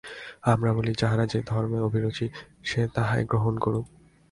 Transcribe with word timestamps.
আমরা 0.43 0.73
বলি, 0.73 0.93
যাহার 0.99 1.27
যে-ধর্মে 1.27 1.79
অভিরুচি, 1.79 2.25
সে 2.63 2.87
তাহাই 2.93 3.23
গ্রহণ 3.25 3.55
করুক। 3.59 3.85